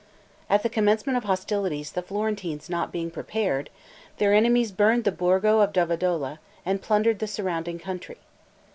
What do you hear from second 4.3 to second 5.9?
enemies burned the Borgo of